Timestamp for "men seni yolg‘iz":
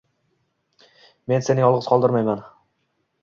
1.31-1.91